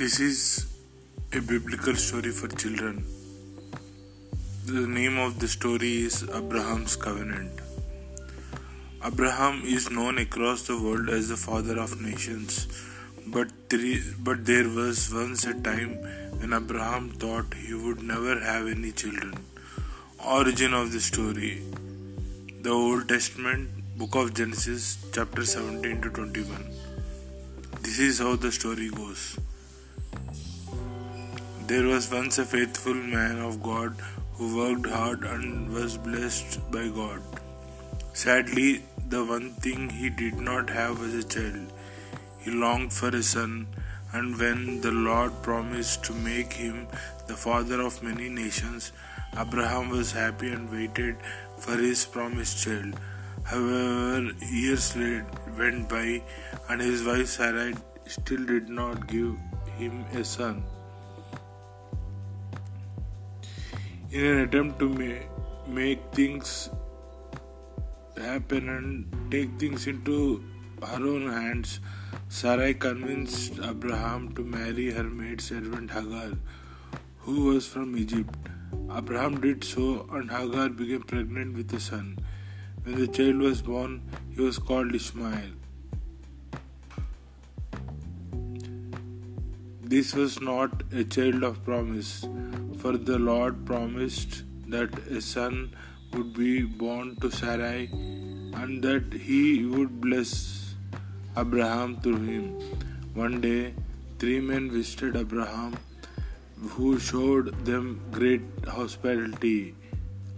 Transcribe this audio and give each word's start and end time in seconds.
This 0.00 0.18
is 0.18 0.66
a 1.38 1.40
biblical 1.42 1.94
story 1.94 2.30
for 2.30 2.48
children. 2.48 3.04
The 4.64 4.86
name 4.92 5.18
of 5.18 5.38
the 5.40 5.46
story 5.46 5.90
is 6.04 6.22
Abraham's 6.38 6.96
Covenant. 6.96 7.60
Abraham 9.04 9.60
is 9.62 9.90
known 9.90 10.16
across 10.16 10.62
the 10.62 10.78
world 10.84 11.10
as 11.10 11.28
the 11.28 11.36
father 11.36 11.78
of 11.78 12.00
nations, 12.00 12.66
but, 13.26 13.52
three, 13.68 14.00
but 14.28 14.46
there 14.46 14.70
was 14.70 15.12
once 15.12 15.44
a 15.44 15.52
time 15.68 15.92
when 16.38 16.54
Abraham 16.54 17.10
thought 17.10 17.52
he 17.52 17.74
would 17.74 18.02
never 18.02 18.40
have 18.40 18.68
any 18.68 18.92
children. 18.92 19.34
Origin 20.38 20.72
of 20.72 20.92
the 20.92 21.00
story 21.10 21.62
The 22.62 22.70
Old 22.70 23.06
Testament, 23.06 23.68
Book 23.98 24.14
of 24.14 24.32
Genesis, 24.32 24.96
chapter 25.12 25.44
17 25.44 26.00
to 26.00 26.08
21. 26.08 26.64
This 27.82 27.98
is 27.98 28.18
how 28.20 28.36
the 28.36 28.50
story 28.50 28.88
goes. 28.88 29.38
There 31.70 31.86
was 31.86 32.10
once 32.10 32.36
a 32.38 32.44
faithful 32.44 32.94
man 32.94 33.38
of 33.38 33.62
God 33.62 33.94
who 34.32 34.56
worked 34.56 34.86
hard 34.92 35.22
and 35.22 35.72
was 35.72 35.96
blessed 35.96 36.58
by 36.72 36.88
God. 36.88 37.22
Sadly, 38.12 38.82
the 39.08 39.24
one 39.24 39.52
thing 39.66 39.88
he 39.88 40.10
did 40.10 40.40
not 40.46 40.68
have 40.68 40.98
was 40.98 41.14
a 41.14 41.22
child. 41.34 41.68
He 42.40 42.50
longed 42.50 42.92
for 42.92 43.10
a 43.10 43.22
son, 43.22 43.68
and 44.12 44.36
when 44.36 44.80
the 44.80 44.90
Lord 44.90 45.36
promised 45.44 46.02
to 46.06 46.12
make 46.24 46.52
him 46.54 46.88
the 47.28 47.36
father 47.36 47.80
of 47.82 48.02
many 48.02 48.28
nations, 48.28 48.90
Abraham 49.38 49.90
was 49.90 50.10
happy 50.10 50.50
and 50.50 50.68
waited 50.72 51.18
for 51.56 51.76
his 51.76 52.04
promised 52.04 52.64
child. 52.64 52.98
However, 53.44 54.32
years 54.50 54.96
went 55.62 55.88
by, 55.88 56.20
and 56.68 56.80
his 56.80 57.04
wife 57.04 57.28
Sarai 57.28 57.74
still 58.06 58.44
did 58.44 58.68
not 58.68 59.06
give 59.06 59.38
him 59.78 60.04
a 60.12 60.24
son. 60.24 60.64
In 64.12 64.24
an 64.24 64.38
attempt 64.40 64.78
to 64.80 64.88
ma- 64.88 65.72
make 65.72 66.00
things 66.12 66.68
happen 68.16 68.68
and 68.68 69.30
take 69.30 69.50
things 69.58 69.86
into 69.86 70.42
her 70.82 70.96
own 70.96 71.30
hands, 71.30 71.78
Sarai 72.28 72.74
convinced 72.74 73.60
Abraham 73.62 74.34
to 74.34 74.42
marry 74.42 74.90
her 74.90 75.04
maid 75.04 75.40
servant 75.40 75.92
Hagar, 75.92 76.32
who 77.18 77.44
was 77.44 77.68
from 77.68 77.96
Egypt. 77.96 78.34
Abraham 78.92 79.40
did 79.40 79.62
so, 79.62 80.08
and 80.12 80.28
Hagar 80.30 80.68
became 80.70 81.02
pregnant 81.02 81.56
with 81.56 81.72
a 81.72 81.80
son. 81.80 82.18
When 82.82 82.96
the 82.96 83.06
child 83.06 83.36
was 83.36 83.62
born, 83.62 84.02
he 84.34 84.40
was 84.40 84.58
called 84.58 84.92
Ishmael. 84.92 85.50
This 89.92 90.14
was 90.14 90.34
not 90.40 90.82
a 90.92 91.02
child 91.02 91.42
of 91.42 91.54
promise, 91.64 92.10
for 92.80 92.92
the 92.96 93.18
Lord 93.18 93.56
promised 93.70 94.44
that 94.74 94.96
a 95.18 95.20
son 95.20 95.56
would 96.12 96.32
be 96.32 96.62
born 96.82 97.16
to 97.22 97.30
Sarai 97.38 97.88
and 98.60 98.84
that 98.84 99.12
he 99.12 99.64
would 99.64 100.00
bless 100.00 100.76
Abraham 101.36 101.96
through 102.02 102.20
him. 102.28 102.46
One 103.14 103.40
day, 103.40 103.74
three 104.20 104.38
men 104.38 104.70
visited 104.70 105.16
Abraham 105.16 105.76
who 106.76 107.00
showed 107.00 107.52
them 107.64 108.00
great 108.12 108.42
hospitality. 108.68 109.74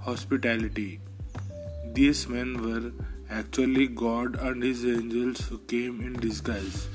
Hospitality. 0.00 0.90
These 1.92 2.26
men 2.26 2.56
were 2.66 2.90
actually 3.28 3.88
God 3.88 4.36
and 4.36 4.62
his 4.62 4.86
angels 4.86 5.46
who 5.48 5.58
came 5.76 6.00
in 6.00 6.14
disguise. 6.14 6.88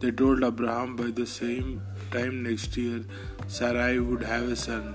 They 0.00 0.10
told 0.10 0.44
Abraham 0.44 0.94
by 0.94 1.10
the 1.10 1.26
same 1.26 1.80
time 2.10 2.42
next 2.42 2.76
year 2.76 3.04
Sarai 3.46 3.98
would 3.98 4.22
have 4.22 4.48
a 4.48 4.56
son. 4.56 4.94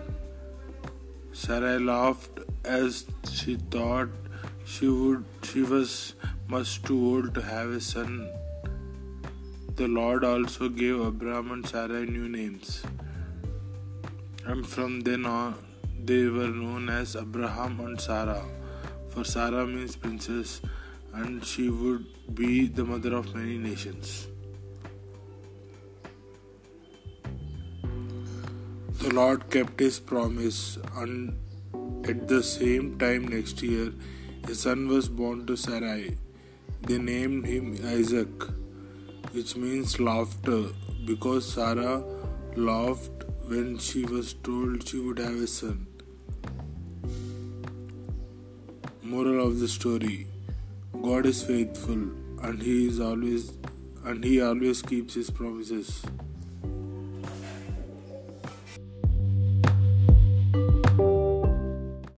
Sarai 1.31 1.79
laughed 1.79 2.39
as 2.63 3.05
she 3.31 3.55
thought 3.55 4.09
she 4.63 4.87
would 4.87 5.25
she 5.41 5.63
was 5.63 6.13
much 6.47 6.83
too 6.83 6.99
old 7.11 7.33
to 7.33 7.41
have 7.41 7.69
a 7.69 7.81
son. 7.81 8.29
The 9.75 9.87
Lord 9.87 10.23
also 10.23 10.69
gave 10.69 11.01
Abraham 11.01 11.51
and 11.51 11.67
Sarai 11.67 12.05
new 12.05 12.29
names. 12.29 12.83
And 14.45 14.67
from 14.67 14.99
then 15.01 15.25
on 15.25 15.55
they 16.11 16.25
were 16.25 16.53
known 16.63 16.89
as 16.89 17.15
Abraham 17.15 17.79
and 17.79 17.99
Sarah. 17.99 18.43
For 19.09 19.23
Sarah 19.23 19.65
means 19.65 19.95
princess 19.95 20.61
and 21.13 21.43
she 21.43 21.69
would 21.69 22.05
be 22.35 22.67
the 22.67 22.83
mother 22.83 23.15
of 23.15 23.33
many 23.33 23.57
nations. 23.57 24.27
The 29.01 29.13
Lord 29.15 29.49
kept 29.49 29.79
his 29.79 29.99
promise, 29.99 30.77
and 30.95 31.35
at 32.07 32.27
the 32.27 32.43
same 32.43 32.99
time 32.99 33.27
next 33.27 33.63
year, 33.63 33.93
a 34.47 34.53
son 34.53 34.87
was 34.87 35.09
born 35.09 35.47
to 35.47 35.55
Sarai. 35.57 36.17
They 36.83 36.99
named 36.99 37.47
him 37.47 37.79
Isaac, 37.83 38.43
which 39.31 39.55
means 39.55 39.99
laughter, 39.99 40.65
because 41.03 41.51
Sarah 41.51 42.03
laughed 42.55 43.25
when 43.47 43.79
she 43.79 44.05
was 44.05 44.33
told 44.33 44.87
she 44.87 44.99
would 44.99 45.17
have 45.17 45.41
a 45.41 45.47
son. 45.47 45.87
Moral 49.01 49.47
of 49.47 49.59
the 49.59 49.67
story 49.67 50.27
God 51.01 51.25
is 51.25 51.41
faithful 51.43 52.01
and 52.43 52.61
he 52.61 52.85
is 52.87 52.99
always 52.99 53.53
and 54.05 54.23
he 54.23 54.41
always 54.41 54.83
keeps 54.83 55.15
his 55.15 55.31
promises. 55.31 56.03